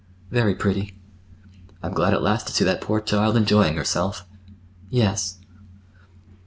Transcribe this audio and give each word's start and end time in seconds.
"Very 0.31 0.55
pretty." 0.55 0.97
"I'm 1.83 1.93
glad 1.93 2.15
at 2.15 2.23
last 2.23 2.47
to 2.47 2.53
see 2.53 2.63
that 2.65 2.81
poor 2.81 3.01
child 3.01 3.37
enjoying 3.37 3.75
herself." 3.75 4.25
"Yes." 4.89 5.37